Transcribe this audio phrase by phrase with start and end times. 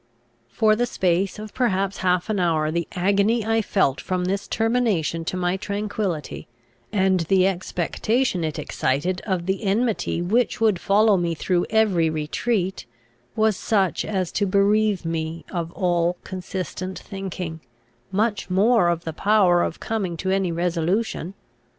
[0.49, 5.23] For the space perhaps of half an hour the agony I felt from this termination
[5.25, 6.47] to my tranquillity,
[6.91, 12.87] and the expectation it excited of the enmity which would follow me through every retreat,
[13.35, 17.59] was such as to bereave me of all consistent thinking,
[18.11, 21.35] much more of the power of coming to any resolution.